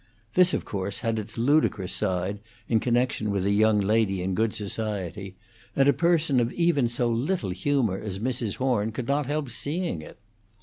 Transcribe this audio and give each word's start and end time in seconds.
This, 0.33 0.51
of 0.55 0.65
course, 0.65 1.01
had 1.01 1.19
its 1.19 1.37
ludicrous 1.37 1.93
side, 1.93 2.39
in 2.67 2.79
connection 2.79 3.29
with 3.29 3.45
a 3.45 3.51
young 3.51 3.79
lady 3.79 4.23
in 4.23 4.33
good 4.33 4.51
society, 4.55 5.35
and 5.75 5.87
a 5.87 5.93
person 5.93 6.39
of 6.39 6.51
even 6.53 6.89
so 6.89 7.07
little 7.07 7.51
humor 7.51 7.99
as 7.99 8.17
Mrs. 8.17 8.55
Horn 8.55 8.91
could 8.93 9.07
not 9.07 9.27
help 9.27 9.47
seeing 9.49 10.01
it. 10.01 10.17